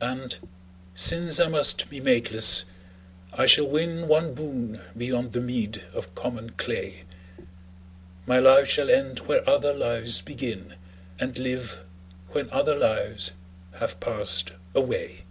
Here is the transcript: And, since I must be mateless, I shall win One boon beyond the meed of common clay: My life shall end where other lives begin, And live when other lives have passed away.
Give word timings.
And, 0.00 0.48
since 0.94 1.38
I 1.38 1.46
must 1.48 1.90
be 1.90 2.00
mateless, 2.00 2.64
I 3.34 3.44
shall 3.44 3.68
win 3.68 4.08
One 4.08 4.32
boon 4.32 4.80
beyond 4.96 5.32
the 5.34 5.42
meed 5.42 5.82
of 5.92 6.14
common 6.14 6.52
clay: 6.52 7.04
My 8.24 8.38
life 8.38 8.66
shall 8.66 8.88
end 8.88 9.18
where 9.18 9.46
other 9.46 9.74
lives 9.74 10.22
begin, 10.22 10.76
And 11.20 11.36
live 11.36 11.84
when 12.30 12.48
other 12.48 12.74
lives 12.78 13.32
have 13.74 14.00
passed 14.00 14.52
away. 14.74 15.26